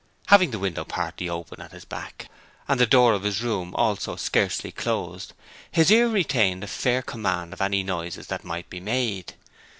[0.29, 2.27] Having the window partly open at his back,
[2.67, 5.33] and the door of his room also scarcely closed,
[5.71, 9.35] his ear retained a fair command of any noises that might be made.